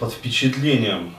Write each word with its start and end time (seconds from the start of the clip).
под 0.00 0.12
впечатлением 0.12 1.14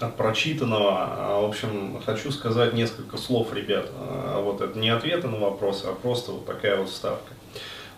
от 0.00 0.16
прочитанного. 0.16 0.92
А, 0.96 1.40
в 1.42 1.44
общем, 1.44 2.00
хочу 2.06 2.30
сказать 2.30 2.72
несколько 2.72 3.18
слов, 3.18 3.52
ребят. 3.52 3.90
А, 3.98 4.40
вот 4.40 4.60
это 4.62 4.78
не 4.78 4.88
ответы 4.88 5.28
на 5.28 5.38
вопросы, 5.38 5.86
а 5.86 5.92
просто 5.92 6.32
вот 6.32 6.46
такая 6.46 6.78
вот 6.78 6.88
вставка. 6.88 7.32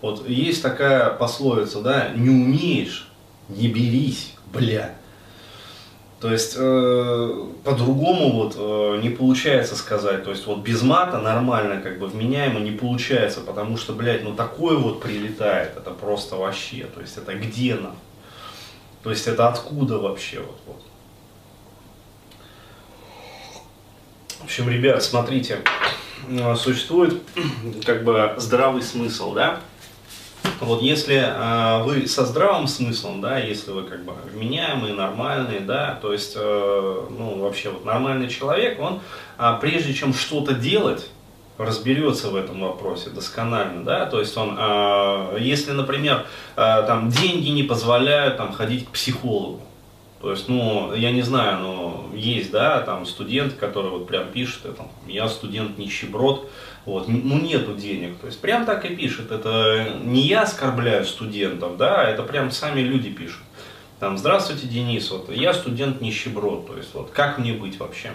Вот 0.01 0.29
есть 0.29 0.63
такая 0.63 1.11
пословица, 1.11 1.81
да, 1.81 2.09
не 2.15 2.31
умеешь, 2.31 3.09
не 3.49 3.69
берись, 3.69 4.33
бля. 4.53 4.95
То 6.21 6.33
есть 6.33 6.57
э, 6.59 7.45
по-другому 7.63 8.33
вот 8.33 8.55
э, 8.57 9.01
не 9.03 9.11
получается 9.11 9.77
сказать. 9.77 10.25
То 10.25 10.31
есть 10.31 10.47
вот 10.47 10.59
без 10.59 10.83
мата 10.83 11.19
нормально, 11.19 11.81
как 11.81 11.99
бы 11.99 12.07
вменяемо 12.07 12.59
не 12.59 12.73
получается, 12.73 13.41
потому 13.41 13.77
что, 13.77 13.93
блядь, 13.93 14.25
ну 14.25 14.35
такое 14.35 14.77
вот 14.77 15.01
прилетает, 15.01 15.77
это 15.77 15.91
просто 15.93 16.37
вообще. 16.37 16.87
То 16.93 17.01
есть 17.01 17.17
это 17.17 17.35
где 17.35 17.75
нам? 17.77 17.95
То 19.09 19.13
есть 19.13 19.27
это 19.27 19.49
откуда 19.49 19.97
вообще 19.97 20.41
вот, 20.41 20.59
вот. 20.67 20.83
В 24.41 24.45
общем, 24.45 24.69
ребят, 24.69 25.03
смотрите, 25.03 25.61
э, 26.29 26.55
существует 26.57 27.23
как 27.87 28.05
бы 28.05 28.35
здравый 28.37 28.83
смысл, 28.83 29.33
да? 29.33 29.61
Вот 30.61 30.83
если 30.83 31.25
э, 31.25 31.85
вы 31.85 32.07
со 32.07 32.27
здравым 32.27 32.67
смыслом, 32.67 33.23
да, 33.23 33.39
если 33.39 33.71
вы 33.71 33.85
как 33.85 34.05
бы 34.05 34.13
вменяемые, 34.31 34.93
нормальные, 34.93 35.61
да, 35.61 35.99
то 36.03 36.13
есть, 36.13 36.35
э, 36.37 37.07
ну, 37.09 37.39
вообще 37.39 37.71
вот 37.71 37.87
нормальный 37.87 38.29
человек, 38.29 38.79
он, 38.79 39.01
э, 39.39 39.59
прежде 39.59 39.95
чем 39.95 40.13
что-то 40.13 40.53
делать, 40.53 41.09
разберется 41.59 42.31
в 42.31 42.37
этом 42.37 42.61
вопросе 42.61 43.11
досконально, 43.11 43.85
да, 43.85 44.07
то 44.07 44.21
есть 44.21 44.37
он, 44.37 44.57
э, 44.59 45.39
если, 45.41 45.73
например, 45.73 46.25
э, 46.57 46.85
там 46.87 47.11
деньги 47.11 47.51
не 47.51 47.65
позволяют 47.65 48.37
там 48.37 48.53
ходить 48.53 48.87
к 48.87 48.91
психологу, 48.91 49.61
то 50.21 50.33
есть, 50.33 50.49
ну, 50.49 50.95
я 50.95 51.13
не 51.13 51.23
знаю, 51.23 51.61
но 51.61 52.11
есть, 52.15 52.51
да, 52.51 52.81
там 52.81 53.07
студенты, 53.07 53.55
которые 53.55 53.93
вот 53.93 54.09
прям 54.09 54.29
пишут, 54.29 54.67
это, 54.67 54.89
я 55.07 55.29
студент 55.29 55.79
нищеброд, 55.79 56.51
вот, 56.85 57.07
ну 57.07 57.39
нету 57.39 57.75
денег. 57.75 58.19
То 58.19 58.27
есть 58.27 58.41
прям 58.41 58.65
так 58.65 58.85
и 58.85 58.97
пишет. 58.97 59.31
Это 59.31 59.99
не 60.03 60.23
я 60.23 60.43
оскорбляю 60.43 61.05
студентов, 61.05 61.77
да, 61.77 62.03
это 62.03 62.23
прям 62.23 62.51
сами 62.51 62.81
люди 62.81 63.11
пишут. 63.11 63.43
Там, 64.01 64.17
здравствуйте, 64.17 64.67
Денис, 64.67 65.11
вот 65.11 65.31
я 65.31 65.53
студент 65.53 66.01
нищеброд, 66.01 66.67
то 66.67 66.77
есть 66.77 66.95
вот 66.95 67.11
как 67.11 67.39
мне 67.39 67.53
быть 67.53 67.79
вообще? 67.79 68.11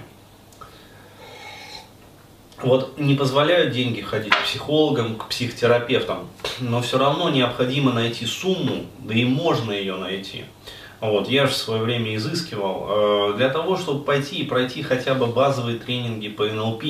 Вот 2.63 2.97
не 2.97 3.15
позволяют 3.15 3.73
деньги 3.73 3.99
ходить 3.99 4.33
к 4.33 4.43
психологам, 4.43 5.15
к 5.15 5.27
психотерапевтам, 5.27 6.29
но 6.61 6.81
все 6.81 6.97
равно 6.97 7.29
необходимо 7.29 7.91
найти 7.91 8.25
сумму, 8.25 8.85
да 8.99 9.13
и 9.13 9.25
можно 9.25 9.73
ее 9.73 9.97
найти. 9.97 10.45
Вот, 11.01 11.27
я 11.27 11.45
же 11.47 11.51
в 11.51 11.57
свое 11.57 11.81
время 11.81 12.15
изыскивал, 12.15 12.87
э, 12.87 13.33
для 13.35 13.49
того, 13.49 13.75
чтобы 13.75 14.05
пойти 14.05 14.37
и 14.37 14.45
пройти 14.45 14.81
хотя 14.81 15.13
бы 15.13 15.27
базовые 15.27 15.77
тренинги 15.77 16.29
по 16.29 16.45
НЛП, 16.45 16.83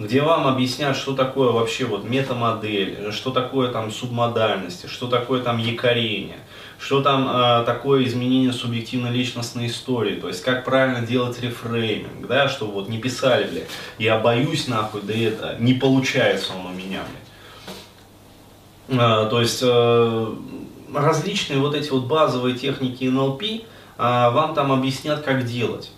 где 0.00 0.22
вам 0.22 0.46
объяснят, 0.46 0.96
что 0.96 1.14
такое 1.14 1.50
вообще 1.50 1.84
вот 1.84 2.04
метамодель, 2.04 3.12
что 3.12 3.30
такое 3.30 3.70
там 3.70 3.92
субмодальности, 3.92 4.86
что 4.86 5.08
такое 5.08 5.42
там 5.42 5.58
якорение, 5.58 6.38
что 6.78 7.02
там 7.02 7.28
э, 7.30 7.64
такое 7.66 8.04
изменение 8.04 8.52
субъективной 8.52 9.10
личностной 9.10 9.66
истории, 9.66 10.14
то 10.18 10.28
есть 10.28 10.42
как 10.42 10.64
правильно 10.64 11.06
делать 11.06 11.38
рефрейминг, 11.40 12.26
да, 12.26 12.48
чтобы 12.48 12.72
вот 12.72 12.88
не 12.88 12.98
писали, 12.98 13.46
бля, 13.46 13.62
я 13.98 14.18
боюсь 14.18 14.68
нахуй, 14.68 15.02
да 15.02 15.12
это 15.12 15.56
не 15.58 15.74
получается 15.74 16.52
он 16.58 16.72
у 16.72 16.74
меня, 16.74 17.02
бля. 18.88 19.24
Э, 19.24 19.28
то 19.28 19.38
есть 19.38 19.60
э, 19.62 20.34
различные 20.94 21.58
вот 21.58 21.74
эти 21.74 21.90
вот 21.90 22.04
базовые 22.04 22.56
техники 22.56 23.04
НЛП 23.04 23.42
э, 23.42 23.60
вам 23.98 24.54
там 24.54 24.72
объяснят, 24.72 25.20
как 25.20 25.44
делать. 25.44 25.90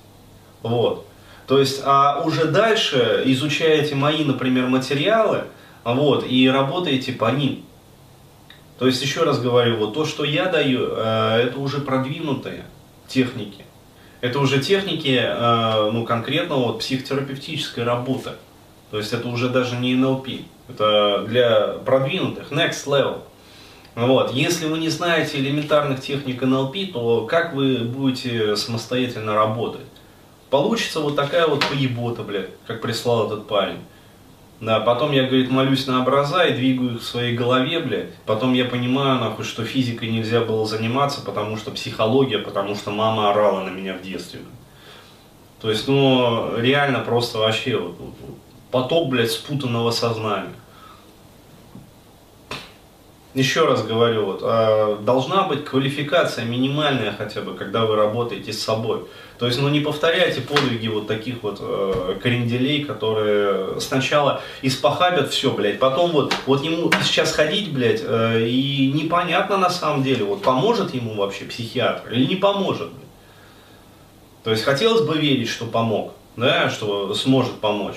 Вот. 0.63 1.07
То 1.53 1.59
есть, 1.59 1.83
а 1.85 2.23
уже 2.25 2.47
дальше 2.47 3.25
изучаете 3.27 3.95
мои, 3.95 4.25
например, 4.25 4.69
материалы, 4.69 5.45
вот, 5.85 6.25
и 6.27 6.49
работаете 6.49 7.13
по 7.13 7.31
ним. 7.31 7.63
То 8.79 8.87
есть, 8.87 9.03
еще 9.03 9.25
раз 9.25 9.39
говорю, 9.39 9.77
вот 9.77 9.93
то, 9.93 10.07
что 10.07 10.25
я 10.25 10.47
даю, 10.47 10.89
э, 10.97 11.43
это 11.45 11.59
уже 11.59 11.83
продвинутые 11.83 12.65
техники. 13.07 13.67
Это 14.23 14.39
уже 14.39 14.63
техники, 14.63 15.21
э, 15.23 15.91
ну, 15.93 16.07
конкретно 16.07 16.55
вот 16.55 16.79
психотерапевтической 16.79 17.85
работы. 17.85 18.31
То 18.91 18.97
есть, 18.97 19.13
это 19.13 19.29
уже 19.29 19.51
даже 19.51 19.77
не 19.77 19.95
НЛП. 19.95 20.29
Это 20.71 21.27
для 21.29 21.67
продвинутых, 21.85 22.51
next 22.51 22.87
level. 22.87 23.19
Вот. 23.95 24.33
Если 24.33 24.65
вы 24.65 24.79
не 24.79 24.89
знаете 24.89 25.37
элементарных 25.39 26.01
техник 26.01 26.41
НЛП, 26.41 26.95
то 26.95 27.27
как 27.27 27.53
вы 27.53 27.81
будете 27.81 28.57
самостоятельно 28.57 29.35
работать? 29.35 29.92
Получится 30.53 31.01
вот 31.01 31.17
такая 31.17 31.47
вот 31.47 31.65
поебота, 31.67 32.23
блядь, 32.23 32.51
как 32.67 32.83
прислал 32.83 33.27
этот 33.27 33.49
парень. 33.49 33.79
Да, 34.61 34.81
потом 34.81 35.13
я, 35.13 35.23
говорит, 35.23 35.51
молюсь 35.51 35.87
на 35.87 36.03
образа 36.03 36.45
и 36.45 36.53
двигаю 36.53 36.97
их 36.97 37.01
в 37.01 37.07
своей 37.07 37.35
голове, 37.35 37.81
блядь. 37.81 38.15
Потом 38.27 38.53
я 38.53 38.67
понимаю, 38.67 39.19
нахуй, 39.19 39.47
что 39.47 39.65
физикой 39.65 40.11
нельзя 40.11 40.43
было 40.43 40.67
заниматься, 40.67 41.23
потому 41.23 41.57
что 41.57 41.71
психология, 41.71 42.37
потому 42.37 42.75
что 42.75 42.91
мама 42.91 43.31
орала 43.31 43.65
на 43.65 43.71
меня 43.71 43.95
в 43.95 44.03
детстве. 44.03 44.41
То 45.63 45.71
есть, 45.71 45.89
ну, 45.89 46.59
реально 46.59 46.99
просто 46.99 47.39
вообще 47.39 47.79
вот, 47.79 47.97
вот 47.99 48.35
поток, 48.71 49.09
блядь, 49.09 49.31
спутанного 49.31 49.91
сознания. 49.91 50.53
Еще 53.35 53.65
раз 53.65 53.83
говорю, 53.83 54.27
вот, 54.27 54.41
э, 54.43 54.99
должна 55.01 55.45
быть 55.45 55.65
квалификация 55.65 56.45
минимальная 56.45 57.15
хотя 57.17 57.41
бы, 57.41 57.55
когда 57.55 57.87
вы 57.87 57.97
работаете 57.97 58.53
с 58.53 58.63
собой. 58.63 59.07
То 59.39 59.47
есть, 59.47 59.59
ну 59.59 59.71
не 59.71 59.81
повторяйте 59.81 60.43
подвиги 60.43 60.89
вот 60.89 61.07
таких 61.07 61.43
вот 61.43 61.57
э, 61.61 62.19
кренделей, 62.23 62.85
которые 62.85 63.81
сначала 63.81 64.43
испохабят 64.61 65.31
все, 65.31 65.51
блядь, 65.51 65.79
потом 65.79 66.11
вот, 66.11 66.35
вот 66.45 66.63
ему 66.63 66.93
сейчас 67.03 67.33
ходить, 67.33 67.73
блядь, 67.73 68.03
э, 68.05 68.47
и 68.47 68.93
непонятно 68.93 69.57
на 69.57 69.71
самом 69.71 70.03
деле, 70.03 70.27
вот 70.27 70.43
поможет 70.43 70.93
ему 70.93 71.15
вообще 71.15 71.47
психиатр 71.47 72.13
или 72.13 72.27
не 72.27 72.37
поможет, 72.37 72.91
блядь. 72.91 73.09
То 74.45 74.51
есть 74.51 74.63
хотелось 74.63 75.07
бы 75.07 75.17
верить, 75.17 75.49
что 75.49 75.65
помог, 75.65 76.13
да, 76.37 76.69
что 76.69 77.15
сможет 77.15 77.55
помочь. 77.61 77.97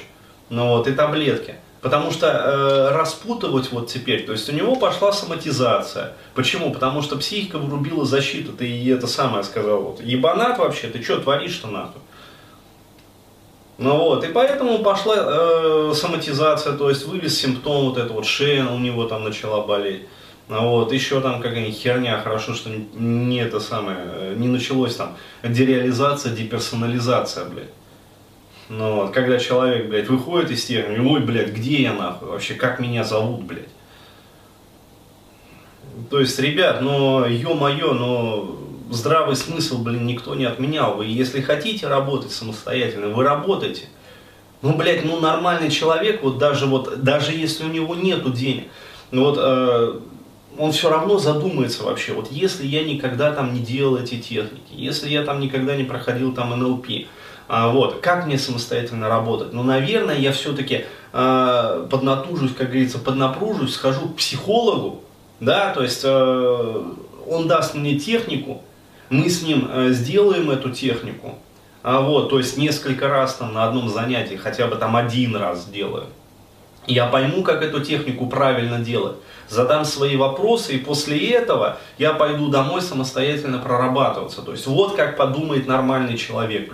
Ну 0.50 0.69
вот, 0.69 0.88
и 0.88 0.94
таблетки. 0.94 1.56
Потому 1.85 2.09
что 2.09 2.25
э, 2.25 2.97
распутывать 2.97 3.72
вот 3.72 3.90
теперь, 3.90 4.25
то 4.25 4.31
есть 4.31 4.50
у 4.50 4.51
него 4.51 4.75
пошла 4.75 5.12
соматизация. 5.12 6.13
Почему? 6.34 6.73
Потому 6.73 7.03
что 7.03 7.16
психика 7.16 7.59
врубила 7.59 8.06
защиту, 8.06 8.53
ты 8.53 8.68
и 8.68 8.90
это 8.90 9.06
самое 9.06 9.44
сказал, 9.44 9.84
вот, 9.84 10.01
ебанат 10.01 10.57
вообще, 10.57 10.88
ты 10.88 11.03
что 11.03 11.19
творишь-то 11.19 11.68
нахуй? 11.68 12.01
Ну 13.78 14.00
вот, 14.00 14.24
и 14.24 14.29
поэтому 14.29 14.79
пошла 14.79 15.16
э, 15.16 15.94
соматизация, 15.94 16.74
то 16.74 16.90
есть 16.90 17.06
вылез 17.06 17.38
симптом, 17.38 17.90
вот 17.90 18.00
это 18.00 18.12
вот 18.13 18.25
шея 18.25 18.66
у 18.66 18.79
него 18.79 19.03
там 19.03 19.24
начала 19.24 19.62
болеть. 19.62 20.07
Ну 20.47 20.68
вот, 20.68 20.91
еще 20.91 21.22
там 21.22 21.40
какая-нибудь 21.40 21.78
херня, 21.78 22.19
хорошо, 22.19 22.56
что 22.56 22.72
не 22.95 23.38
это 23.38 23.59
самое, 23.59 24.00
э, 24.01 24.34
не 24.35 24.47
началось 24.47 24.95
там 24.95 25.16
дереализация, 25.44 26.35
деперсонализация, 26.35 27.45
блядь. 27.45 27.69
Ну 28.70 28.96
вот, 28.96 29.12
когда 29.12 29.38
человек, 29.38 29.88
блядь, 29.90 30.08
выходит 30.08 30.52
из 30.52 30.66
техники, 30.66 31.00
ой, 31.00 31.20
блядь, 31.20 31.52
где 31.52 31.84
я 31.84 31.94
нахуй, 31.94 32.30
вообще, 32.30 32.56
как 32.56 32.80
меня 32.80 33.03
зовут, 33.03 33.44
блядь. 33.44 33.70
То 36.09 36.20
есть, 36.20 36.40
ребят, 36.40 36.81
ну, 36.81 37.25
ё-моё, 37.25 37.94
но 37.94 38.59
здравый 38.90 39.36
смысл, 39.36 39.84
блин, 39.84 40.06
никто 40.06 40.36
не 40.36 40.46
отменял. 40.46 40.96
Вы, 40.96 41.06
если 41.06 41.42
хотите 41.42 41.88
работать 41.88 42.31
самостоятельно, 42.31 43.09
вы 43.09 43.24
работаете. 43.24 43.84
Ну, 44.62 44.75
блядь, 44.75 45.06
ну, 45.06 45.20
нормальный 45.20 45.70
человек, 45.70 46.24
вот 46.24 46.40
даже 46.40 46.66
вот, 46.66 47.04
даже 47.04 47.34
если 47.34 47.66
у 47.66 47.70
него 47.70 47.94
нету 47.94 48.31
денег, 48.31 48.66
ну, 49.12 49.25
вот, 49.25 49.38
э, 49.40 50.00
он 50.58 50.72
все 50.72 50.90
равно 50.90 51.18
задумается 51.18 51.84
вообще, 51.84 52.14
вот 52.14 52.32
если 52.32 52.66
я 52.66 52.84
никогда 52.84 53.31
там 53.31 53.54
не 53.54 53.60
делал 53.60 53.98
эти 53.98 54.19
техники, 54.19 54.72
если 54.72 55.10
я 55.10 55.24
там 55.24 55.40
никогда 55.40 55.75
не 55.75 55.84
проходил 55.84 56.34
там 56.34 56.52
НЛП, 56.52 56.88
а, 57.48 57.69
вот. 57.69 58.00
Как 58.02 58.25
мне 58.25 58.38
самостоятельно 58.38 59.07
работать? 59.07 59.54
Ну, 59.54 59.63
наверное, 59.63 60.18
я 60.18 60.31
все-таки 60.31 60.86
э, 61.13 61.88
поднатужусь, 61.90 62.54
как 62.54 62.68
говорится, 62.68 62.98
поднапружусь, 62.98 63.74
схожу 63.74 64.10
к 64.10 64.16
психологу, 64.16 65.04
да, 65.40 65.72
то 65.72 65.84
есть 65.84 66.02
э, 66.04 66.84
он 67.28 67.48
даст 67.48 67.75
мне 67.75 68.00
технику, 68.00 68.63
мы 69.10 69.30
с 69.30 69.44
ним 69.44 69.68
э, 69.69 69.90
сделаем 69.92 70.50
эту 70.50 70.72
технику, 70.72 71.36
а, 71.84 72.01
вот, 72.01 72.30
то 72.30 72.40
есть 72.40 72.58
несколько 72.58 73.08
раз 73.08 73.36
там 73.36 73.54
на 73.54 73.66
одном 73.66 73.90
занятии, 73.90 74.36
хотя 74.36 74.66
бы 74.68 74.75
там 74.75 74.96
один 74.96 75.36
раз 75.36 75.66
сделаю. 75.66 76.06
Я 76.88 77.08
пойму, 77.08 77.44
как 77.44 77.64
эту 77.64 77.80
технику 77.82 78.28
правильно 78.28 78.80
делать, 78.80 79.16
задам 79.48 79.86
свои 79.86 80.16
вопросы, 80.16 80.76
и 80.76 80.80
после 80.80 81.32
этого 81.32 81.78
я 81.98 82.14
пойду 82.14 82.50
домой 82.50 82.82
самостоятельно 82.82 83.58
прорабатываться. 83.60 84.42
То 84.42 84.52
есть 84.52 84.68
вот 84.68 84.96
как 84.96 85.18
подумает 85.18 85.68
нормальный 85.68 86.18
человек. 86.18 86.74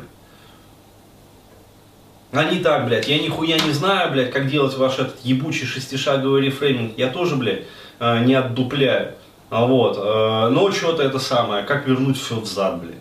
А 2.31 2.45
не 2.45 2.59
так, 2.59 2.85
блядь, 2.85 3.07
я 3.07 3.19
нихуя 3.19 3.59
не 3.59 3.71
знаю, 3.71 4.11
блядь, 4.11 4.31
как 4.31 4.47
делать 4.47 4.75
ваш 4.77 4.99
этот 4.99 5.19
ебучий 5.23 5.65
шестишаговый 5.65 6.41
рефрейминг. 6.41 6.97
Я 6.97 7.09
тоже, 7.09 7.35
блядь, 7.35 7.63
э, 7.99 8.23
не 8.23 8.35
отдупляю. 8.35 9.15
А 9.49 9.65
вот, 9.65 9.97
э, 9.97 10.49
но 10.49 10.71
что-то 10.71 11.03
это 11.03 11.19
самое, 11.19 11.63
как 11.63 11.87
вернуть 11.87 12.17
все 12.17 12.39
взад, 12.39 12.81
блядь. 12.81 12.95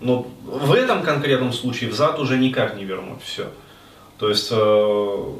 Но 0.00 0.26
в 0.44 0.72
этом 0.72 1.02
конкретном 1.02 1.52
случае 1.52 1.90
взад 1.90 2.18
уже 2.18 2.38
никак 2.38 2.76
не 2.76 2.84
вернуть 2.84 3.22
все. 3.22 3.50
То 4.18 4.28
есть 4.30 4.48
э, 4.50 5.32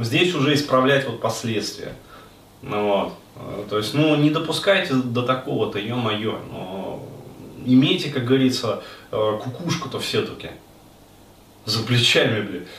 здесь 0.00 0.34
уже 0.34 0.54
исправлять 0.54 1.06
вот 1.06 1.20
последствия. 1.20 1.94
Ну, 2.62 2.86
вот. 2.86 3.12
Э, 3.36 3.64
то 3.68 3.78
есть, 3.78 3.94
ну, 3.94 4.14
не 4.16 4.30
допускайте 4.30 4.94
до 4.94 5.22
такого-то, 5.22 5.78
ё-моё. 5.78 6.38
Но 6.52 7.02
имейте, 7.64 8.10
как 8.10 8.24
говорится, 8.24 8.82
э, 9.10 9.38
кукушку-то 9.42 9.98
все-таки. 9.98 10.50
За 11.64 11.82
плечами, 11.82 12.40
блин. 12.42 12.66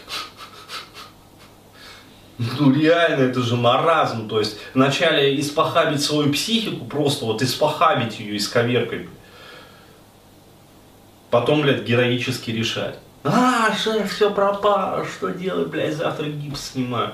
Ну 2.59 2.73
реально, 2.73 3.25
это 3.25 3.41
же 3.41 3.55
маразм. 3.55 4.27
То 4.27 4.39
есть 4.39 4.57
вначале 4.73 5.39
испохабить 5.39 6.01
свою 6.01 6.33
психику, 6.33 6.85
просто 6.85 7.25
вот 7.25 7.43
испохабить 7.43 8.19
ее, 8.19 8.35
исковеркать. 8.35 9.05
Потом, 11.29 11.61
блядь, 11.61 11.83
героически 11.83 12.49
решать. 12.49 12.97
А, 13.23 13.73
шеф, 13.75 14.11
все 14.11 14.31
пропало, 14.31 15.05
что 15.05 15.29
делать, 15.29 15.67
блядь, 15.67 15.95
завтра 15.95 16.25
гипс 16.25 16.71
снимаю. 16.71 17.13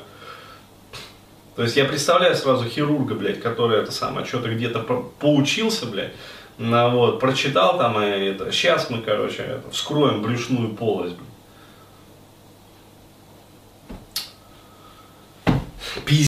То 1.55 1.63
есть 1.63 1.75
я 1.75 1.85
представляю 1.85 2.35
сразу 2.35 2.65
хирурга, 2.65 3.15
блядь, 3.15 3.41
который 3.41 3.79
это 3.79 3.91
самое, 3.91 4.25
что-то 4.25 4.53
где-то 4.53 4.79
поучился, 5.19 5.85
блядь, 5.87 6.13
ну, 6.57 6.91
вот, 6.91 7.19
прочитал 7.19 7.77
там, 7.77 8.01
и 8.01 8.05
это, 8.05 8.51
сейчас 8.51 8.89
мы, 8.89 9.01
короче, 9.01 9.43
это, 9.43 9.69
вскроем 9.71 10.21
брюшную 10.21 10.69
полость, 10.75 11.15
блядь. 11.15 11.26